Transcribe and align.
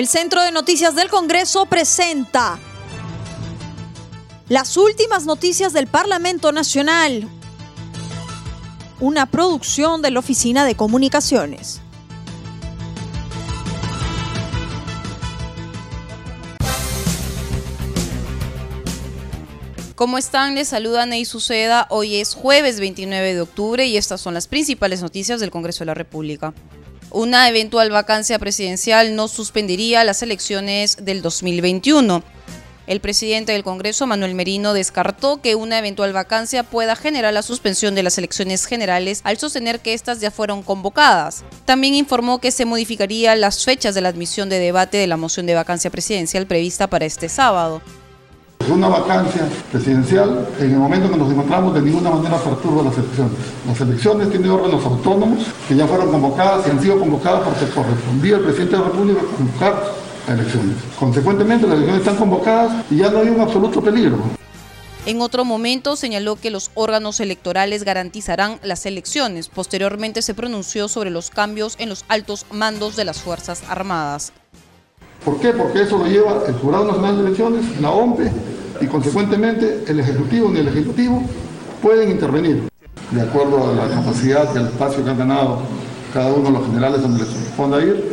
El 0.00 0.08
Centro 0.08 0.42
de 0.42 0.50
Noticias 0.50 0.94
del 0.94 1.10
Congreso 1.10 1.66
presenta 1.66 2.58
las 4.48 4.78
últimas 4.78 5.26
noticias 5.26 5.74
del 5.74 5.88
Parlamento 5.88 6.52
Nacional, 6.52 7.28
una 8.98 9.26
producción 9.26 10.00
de 10.00 10.10
la 10.10 10.20
Oficina 10.20 10.64
de 10.64 10.74
Comunicaciones. 10.74 11.82
¿Cómo 19.96 20.16
están? 20.16 20.54
Les 20.54 20.68
saluda 20.68 21.04
Ney 21.04 21.26
Suceda. 21.26 21.86
Hoy 21.90 22.16
es 22.16 22.32
jueves 22.32 22.80
29 22.80 23.34
de 23.34 23.40
octubre 23.42 23.86
y 23.86 23.98
estas 23.98 24.22
son 24.22 24.32
las 24.32 24.48
principales 24.48 25.02
noticias 25.02 25.40
del 25.40 25.50
Congreso 25.50 25.80
de 25.80 25.88
la 25.88 25.94
República. 25.94 26.54
Una 27.12 27.48
eventual 27.48 27.90
vacancia 27.90 28.38
presidencial 28.38 29.16
no 29.16 29.26
suspendería 29.26 30.04
las 30.04 30.22
elecciones 30.22 30.96
del 31.00 31.22
2021. 31.22 32.22
El 32.86 33.00
presidente 33.00 33.50
del 33.50 33.64
Congreso, 33.64 34.06
Manuel 34.06 34.36
Merino, 34.36 34.74
descartó 34.74 35.40
que 35.40 35.56
una 35.56 35.80
eventual 35.80 36.12
vacancia 36.12 36.62
pueda 36.62 36.94
generar 36.94 37.34
la 37.34 37.42
suspensión 37.42 37.96
de 37.96 38.04
las 38.04 38.16
elecciones 38.16 38.64
generales 38.64 39.22
al 39.24 39.38
sostener 39.38 39.80
que 39.80 39.92
éstas 39.92 40.20
ya 40.20 40.30
fueron 40.30 40.62
convocadas. 40.62 41.42
También 41.64 41.94
informó 41.94 42.40
que 42.40 42.52
se 42.52 42.64
modificaría 42.64 43.34
las 43.34 43.64
fechas 43.64 43.96
de 43.96 44.02
la 44.02 44.08
admisión 44.08 44.48
de 44.48 44.60
debate 44.60 44.98
de 44.98 45.08
la 45.08 45.16
moción 45.16 45.46
de 45.46 45.54
vacancia 45.56 45.90
presidencial 45.90 46.46
prevista 46.46 46.88
para 46.88 47.06
este 47.06 47.28
sábado. 47.28 47.82
Una 48.68 48.88
vacancia 48.88 49.48
presidencial 49.72 50.48
en 50.58 50.72
el 50.72 50.78
momento 50.78 51.06
en 51.06 51.12
que 51.12 51.18
nos 51.18 51.30
encontramos 51.32 51.74
de 51.74 51.82
ninguna 51.82 52.10
manera 52.10 52.36
perturba 52.36 52.84
las 52.84 52.96
elecciones. 52.98 53.32
Las 53.66 53.80
elecciones 53.80 54.30
tienen 54.30 54.50
órganos 54.50 54.84
autónomos 54.84 55.44
que 55.66 55.74
ya 55.74 55.86
fueron 55.86 56.10
convocadas 56.12 56.66
y 56.66 56.70
han 56.70 56.80
sido 56.80 56.98
convocadas 57.00 57.42
porque 57.42 57.66
correspondía 57.74 58.36
al 58.36 58.42
presidente 58.42 58.76
de 58.76 58.82
la 58.82 58.88
República 58.88 59.20
convocar 59.36 59.92
elecciones. 60.28 60.76
Consecuentemente, 60.98 61.66
las 61.66 61.76
elecciones 61.76 62.06
están 62.06 62.16
convocadas 62.16 62.84
y 62.90 62.96
ya 62.98 63.10
no 63.10 63.18
hay 63.20 63.28
un 63.28 63.40
absoluto 63.40 63.80
peligro. 63.80 64.18
En 65.06 65.20
otro 65.22 65.44
momento 65.44 65.96
señaló 65.96 66.36
que 66.36 66.50
los 66.50 66.70
órganos 66.74 67.18
electorales 67.20 67.84
garantizarán 67.84 68.60
las 68.62 68.84
elecciones. 68.84 69.48
Posteriormente 69.48 70.22
se 70.22 70.34
pronunció 70.34 70.88
sobre 70.88 71.10
los 71.10 71.30
cambios 71.30 71.74
en 71.78 71.88
los 71.88 72.04
altos 72.08 72.46
mandos 72.52 72.94
de 72.94 73.06
las 73.06 73.20
Fuerzas 73.22 73.62
Armadas. 73.68 74.32
¿Por 75.24 75.38
qué? 75.38 75.52
Porque 75.52 75.82
eso 75.82 75.98
lo 75.98 76.06
lleva 76.06 76.44
el 76.46 76.54
Jurado 76.54 76.86
Nacional 76.86 77.16
de 77.16 77.22
Elecciones, 77.22 77.80
la 77.80 77.90
OMPE 77.90 78.30
y 78.80 78.86
consecuentemente 78.86 79.84
el 79.86 80.00
Ejecutivo 80.00 80.48
ni 80.50 80.60
el 80.60 80.68
Ejecutivo 80.68 81.22
pueden 81.82 82.10
intervenir 82.10 82.68
de 83.10 83.20
acuerdo 83.20 83.70
a 83.70 83.74
la 83.74 83.94
capacidad 83.94 84.48
y 84.54 84.58
al 84.58 84.66
espacio 84.66 85.04
que 85.04 85.10
han 85.10 85.18
ganado 85.18 85.58
cada 86.14 86.32
uno 86.32 86.48
de 86.48 86.58
los 86.58 86.66
generales 86.66 87.02
donde 87.02 87.24
les 87.24 87.28
corresponda 87.28 87.82
ir, 87.82 88.12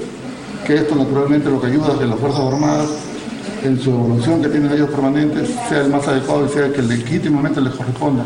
que 0.65 0.75
esto 0.75 0.95
naturalmente 0.95 1.49
lo 1.49 1.61
que 1.61 1.67
ayuda 1.67 1.93
a 1.93 1.99
que 1.99 2.05
las 2.05 2.19
Fuerzas 2.19 2.41
Armadas 2.41 2.89
en 3.63 3.79
su 3.79 3.89
evolución 3.91 4.41
que 4.41 4.49
tienen 4.49 4.71
ellos 4.71 4.89
permanentes 4.89 5.49
sea 5.69 5.81
el 5.81 5.89
más 5.89 6.07
adecuado 6.07 6.45
y 6.45 6.49
sea 6.49 6.65
el 6.65 6.73
que 6.73 6.81
legítimamente 6.81 7.61
les 7.61 7.73
corresponda. 7.73 8.23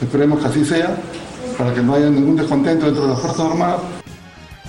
Esperemos 0.00 0.40
que 0.40 0.46
así 0.46 0.64
sea, 0.64 0.96
para 1.58 1.74
que 1.74 1.82
no 1.82 1.94
haya 1.94 2.08
ningún 2.08 2.36
descontento 2.36 2.86
dentro 2.86 3.04
de 3.04 3.10
las 3.10 3.20
Fuerzas 3.20 3.46
Armadas 3.46 3.80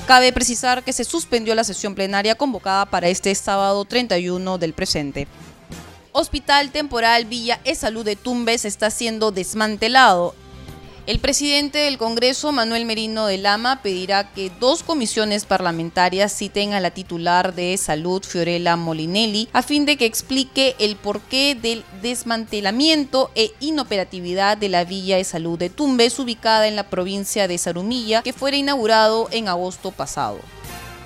Cabe 0.08 0.34
precisar 0.34 0.84
que 0.84 0.92
se 0.92 1.06
suspendió 1.06 1.56
la 1.56 1.64
sesión 1.64 1.96
plenaria 1.96 2.36
convocada 2.36 2.86
para 2.86 3.08
este 3.08 3.34
sábado 3.36 3.86
31 3.86 4.58
del 4.58 4.74
presente. 4.74 5.28
Hospital 6.12 6.72
Temporal 6.72 7.24
Villa 7.24 7.62
E 7.64 7.74
Salud 7.74 8.04
de 8.04 8.18
Tumbes 8.18 8.66
está 8.66 8.90
siendo 8.90 9.32
desmantelado. 9.32 10.36
El 11.06 11.20
presidente 11.20 11.80
del 11.80 11.98
Congreso, 11.98 12.54
Manuel 12.54 12.86
Merino 12.86 13.26
de 13.26 13.38
Lama, 13.38 13.82
pedirá 13.82 14.32
que 14.32 14.50
dos 14.62 14.84
comisiones 14.84 15.44
parlamentarias 15.44 16.32
citen 16.32 16.72
a 16.72 16.80
la 16.80 16.92
titular 16.92 17.54
de 17.54 17.76
Salud, 17.76 18.24
Fiorella 18.24 18.78
Molinelli, 18.78 19.50
a 19.52 19.64
fin 19.64 19.86
de 19.86 19.98
que 19.98 20.06
explique 20.06 20.78
el 20.80 20.96
porqué 20.96 21.58
del 21.62 21.84
desmantelamiento 22.02 23.32
e 23.36 23.52
inoperatividad 23.60 24.58
de 24.58 24.70
la 24.70 24.86
Villa 24.86 25.18
de 25.18 25.26
Salud 25.26 25.60
de 25.60 25.70
Tumbes, 25.70 26.18
ubicada 26.20 26.70
en 26.70 26.78
la 26.78 26.90
provincia 26.90 27.50
de 27.50 27.58
Zarumilla, 27.58 28.22
que 28.22 28.32
fuera 28.32 28.56
inaugurado 28.56 29.28
en 29.32 29.50
agosto 29.50 29.92
pasado. 29.92 30.40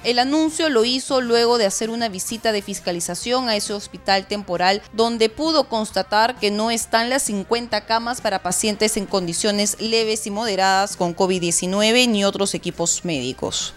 El 0.04 0.20
anuncio 0.20 0.70
lo 0.70 0.86
hizo 0.86 1.22
luego 1.22 1.58
de 1.58 1.66
hacer 1.66 1.90
una 1.90 2.08
visita 2.08 2.52
de 2.52 2.62
fiscalización 2.62 3.50
a 3.50 3.56
ese 3.56 3.74
hospital 3.74 4.28
temporal 4.28 4.82
donde 4.94 5.30
pudo 5.30 5.68
constatar 5.68 6.40
que 6.40 6.52
no 6.52 6.72
están 6.72 7.10
las 7.10 7.24
50 7.24 7.86
camas 7.86 8.22
para 8.22 8.42
pacientes 8.42 8.96
en 8.96 9.06
condiciones 9.06 9.82
leves 9.82 10.26
y 10.28 10.32
moderadas 10.32 10.96
con 10.96 11.16
COVID-19 11.16 12.08
ni 12.10 12.24
otros 12.24 12.54
equipos 12.54 13.04
médicos. 13.04 13.74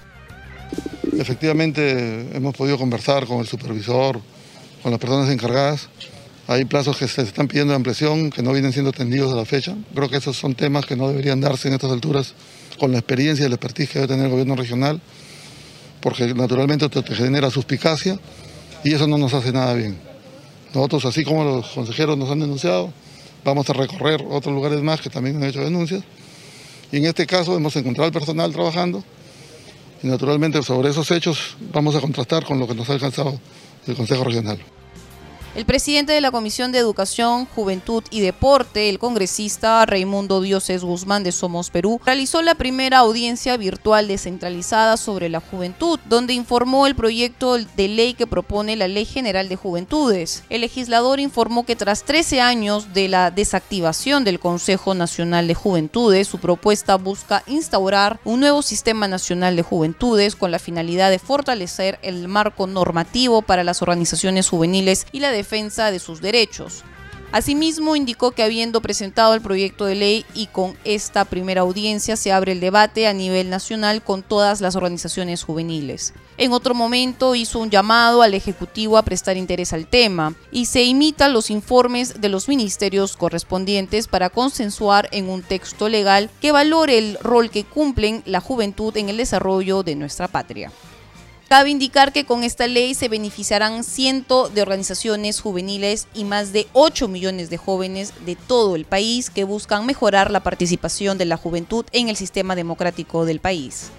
Efectivamente 1.18 2.36
hemos 2.36 2.54
podido 2.54 2.78
conversar 2.78 3.26
con 3.26 3.40
el 3.40 3.48
supervisor, 3.48 4.20
con 4.82 4.92
las 4.92 5.00
personas 5.00 5.30
encargadas. 5.30 5.88
Hay 6.46 6.64
plazos 6.64 6.96
que 6.96 7.08
se 7.08 7.22
están 7.22 7.48
pidiendo 7.48 7.72
de 7.72 7.76
ampliación 7.76 8.30
que 8.30 8.42
no 8.42 8.52
vienen 8.52 8.72
siendo 8.72 8.90
atendidos 8.90 9.32
a 9.32 9.36
la 9.36 9.44
fecha. 9.44 9.74
Creo 9.94 10.08
que 10.08 10.18
esos 10.18 10.36
son 10.36 10.54
temas 10.54 10.86
que 10.86 10.96
no 10.96 11.08
deberían 11.08 11.40
darse 11.40 11.68
en 11.68 11.74
estas 11.74 11.90
alturas 11.90 12.34
con 12.78 12.92
la 12.92 12.98
experiencia 12.98 13.42
y 13.42 13.46
el 13.46 13.52
expertise 13.52 13.90
que 13.90 13.98
debe 13.98 14.08
tener 14.08 14.26
el 14.26 14.30
gobierno 14.30 14.54
regional 14.54 15.00
porque 16.00 16.34
naturalmente 16.34 16.88
te 16.88 17.14
genera 17.14 17.50
suspicacia 17.50 18.18
y 18.84 18.94
eso 18.94 19.06
no 19.06 19.18
nos 19.18 19.34
hace 19.34 19.52
nada 19.52 19.74
bien. 19.74 19.98
Nosotros, 20.74 21.04
así 21.04 21.24
como 21.24 21.44
los 21.44 21.66
consejeros 21.68 22.16
nos 22.16 22.30
han 22.30 22.40
denunciado, 22.40 22.92
vamos 23.44 23.68
a 23.68 23.72
recorrer 23.72 24.24
otros 24.28 24.54
lugares 24.54 24.80
más 24.82 25.00
que 25.00 25.10
también 25.10 25.36
han 25.36 25.44
hecho 25.44 25.60
denuncias. 25.60 26.02
Y 26.92 26.98
en 26.98 27.06
este 27.06 27.26
caso 27.26 27.56
hemos 27.56 27.74
encontrado 27.76 28.06
al 28.06 28.12
personal 28.12 28.52
trabajando 28.52 29.04
y 30.02 30.06
naturalmente 30.06 30.62
sobre 30.62 30.90
esos 30.90 31.10
hechos 31.10 31.56
vamos 31.72 31.94
a 31.94 32.00
contrastar 32.00 32.44
con 32.44 32.58
lo 32.58 32.66
que 32.66 32.74
nos 32.74 32.88
ha 32.88 32.94
alcanzado 32.94 33.38
el 33.86 33.94
Consejo 33.94 34.24
Regional. 34.24 34.58
El 35.52 35.64
presidente 35.64 36.12
de 36.12 36.20
la 36.20 36.30
Comisión 36.30 36.70
de 36.70 36.78
Educación, 36.78 37.44
Juventud 37.44 38.04
y 38.10 38.20
Deporte, 38.20 38.88
el 38.88 39.00
congresista 39.00 39.84
Raimundo 39.84 40.40
Dioses 40.40 40.84
Guzmán 40.84 41.24
de 41.24 41.32
Somos 41.32 41.70
Perú, 41.70 42.00
realizó 42.06 42.40
la 42.40 42.54
primera 42.54 42.98
audiencia 42.98 43.56
virtual 43.56 44.06
descentralizada 44.06 44.96
sobre 44.96 45.28
la 45.28 45.40
juventud, 45.40 45.98
donde 46.08 46.34
informó 46.34 46.86
el 46.86 46.94
proyecto 46.94 47.58
de 47.58 47.88
ley 47.88 48.14
que 48.14 48.28
propone 48.28 48.76
la 48.76 48.86
Ley 48.86 49.04
General 49.04 49.48
de 49.48 49.56
Juventudes. 49.56 50.44
El 50.50 50.60
legislador 50.60 51.18
informó 51.18 51.66
que 51.66 51.74
tras 51.74 52.04
13 52.04 52.40
años 52.40 52.94
de 52.94 53.08
la 53.08 53.32
desactivación 53.32 54.22
del 54.22 54.38
Consejo 54.38 54.94
Nacional 54.94 55.48
de 55.48 55.54
Juventudes, 55.54 56.28
su 56.28 56.38
propuesta 56.38 56.94
busca 56.94 57.42
instaurar 57.48 58.20
un 58.24 58.38
nuevo 58.38 58.62
sistema 58.62 59.08
nacional 59.08 59.56
de 59.56 59.62
juventudes 59.62 60.36
con 60.36 60.52
la 60.52 60.60
finalidad 60.60 61.10
de 61.10 61.18
fortalecer 61.18 61.98
el 62.02 62.28
marco 62.28 62.68
normativo 62.68 63.42
para 63.42 63.64
las 63.64 63.82
organizaciones 63.82 64.48
juveniles 64.48 65.08
y 65.10 65.18
la 65.18 65.32
defensa 65.32 65.40
de 65.50 65.98
sus 65.98 66.20
derechos. 66.20 66.84
Asimismo, 67.32 67.96
indicó 67.96 68.30
que 68.30 68.42
habiendo 68.42 68.80
presentado 68.80 69.34
el 69.34 69.40
proyecto 69.40 69.84
de 69.84 69.94
ley 69.96 70.24
y 70.34 70.46
con 70.46 70.76
esta 70.84 71.24
primera 71.24 71.60
audiencia 71.60 72.16
se 72.16 72.32
abre 72.32 72.52
el 72.52 72.60
debate 72.60 73.06
a 73.06 73.12
nivel 73.12 73.50
nacional 73.50 74.02
con 74.02 74.22
todas 74.22 74.60
las 74.60 74.76
organizaciones 74.76 75.42
juveniles. 75.42 76.12
En 76.38 76.52
otro 76.52 76.74
momento 76.74 77.34
hizo 77.34 77.58
un 77.58 77.70
llamado 77.70 78.22
al 78.22 78.34
Ejecutivo 78.34 78.96
a 78.96 79.02
prestar 79.02 79.36
interés 79.36 79.72
al 79.72 79.86
tema 79.86 80.34
y 80.52 80.66
se 80.66 80.84
imitan 80.84 81.32
los 81.32 81.50
informes 81.50 82.20
de 82.20 82.28
los 82.28 82.48
ministerios 82.48 83.16
correspondientes 83.16 84.08
para 84.08 84.30
consensuar 84.30 85.08
en 85.12 85.28
un 85.28 85.42
texto 85.42 85.88
legal 85.88 86.30
que 86.40 86.52
valore 86.52 86.98
el 86.98 87.18
rol 87.20 87.50
que 87.50 87.64
cumplen 87.64 88.22
la 88.24 88.40
juventud 88.40 88.96
en 88.96 89.08
el 89.08 89.16
desarrollo 89.16 89.82
de 89.82 89.96
nuestra 89.96 90.26
patria. 90.28 90.72
Cabe 91.50 91.70
indicar 91.70 92.12
que 92.12 92.24
con 92.24 92.44
esta 92.44 92.68
ley 92.68 92.94
se 92.94 93.08
beneficiarán 93.08 93.82
cientos 93.82 94.54
de 94.54 94.62
organizaciones 94.62 95.40
juveniles 95.40 96.06
y 96.14 96.22
más 96.22 96.52
de 96.52 96.68
8 96.74 97.08
millones 97.08 97.50
de 97.50 97.56
jóvenes 97.56 98.12
de 98.24 98.36
todo 98.36 98.76
el 98.76 98.84
país 98.84 99.30
que 99.30 99.42
buscan 99.42 99.84
mejorar 99.84 100.30
la 100.30 100.44
participación 100.44 101.18
de 101.18 101.24
la 101.24 101.36
juventud 101.36 101.84
en 101.90 102.08
el 102.08 102.14
sistema 102.14 102.54
democrático 102.54 103.24
del 103.24 103.40
país. 103.40 103.90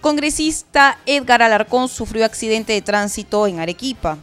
Congresista 0.00 0.98
Edgar 1.04 1.42
Alarcón 1.42 1.90
sufrió 1.90 2.24
accidente 2.24 2.72
de 2.72 2.80
tránsito 2.80 3.46
en 3.46 3.60
Arequipa. 3.60 4.16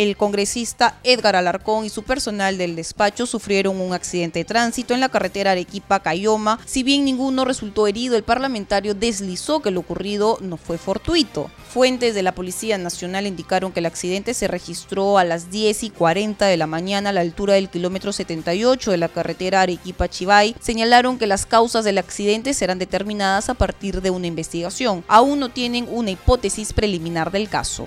El 0.00 0.16
congresista 0.16 0.98
Edgar 1.04 1.36
Alarcón 1.36 1.84
y 1.84 1.90
su 1.90 2.04
personal 2.04 2.56
del 2.56 2.74
despacho 2.74 3.26
sufrieron 3.26 3.78
un 3.78 3.92
accidente 3.92 4.38
de 4.38 4.46
tránsito 4.46 4.94
en 4.94 5.00
la 5.00 5.10
carretera 5.10 5.50
Arequipa-Cayoma. 5.50 6.58
Si 6.64 6.82
bien 6.82 7.04
ninguno 7.04 7.44
resultó 7.44 7.86
herido, 7.86 8.16
el 8.16 8.22
parlamentario 8.22 8.94
deslizó 8.94 9.60
que 9.60 9.70
lo 9.70 9.80
ocurrido 9.80 10.38
no 10.40 10.56
fue 10.56 10.78
fortuito. 10.78 11.50
Fuentes 11.68 12.14
de 12.14 12.22
la 12.22 12.34
Policía 12.34 12.78
Nacional 12.78 13.26
indicaron 13.26 13.72
que 13.72 13.80
el 13.80 13.84
accidente 13.84 14.32
se 14.32 14.48
registró 14.48 15.18
a 15.18 15.24
las 15.24 15.50
10 15.50 15.82
y 15.82 15.90
40 15.90 16.46
de 16.46 16.56
la 16.56 16.66
mañana 16.66 17.10
a 17.10 17.12
la 17.12 17.20
altura 17.20 17.52
del 17.52 17.68
kilómetro 17.68 18.14
78 18.14 18.92
de 18.92 18.96
la 18.96 19.10
carretera 19.10 19.60
Arequipa-Chivay. 19.60 20.56
Señalaron 20.60 21.18
que 21.18 21.26
las 21.26 21.44
causas 21.44 21.84
del 21.84 21.98
accidente 21.98 22.54
serán 22.54 22.78
determinadas 22.78 23.50
a 23.50 23.54
partir 23.54 24.00
de 24.00 24.08
una 24.08 24.28
investigación. 24.28 25.04
Aún 25.08 25.40
no 25.40 25.50
tienen 25.50 25.86
una 25.90 26.10
hipótesis 26.10 26.72
preliminar 26.72 27.30
del 27.30 27.50
caso. 27.50 27.86